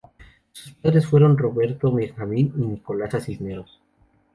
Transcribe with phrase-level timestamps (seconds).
[0.51, 3.79] Sus padres fueron Roberto Benjamín y de Nicolasa Cisneros.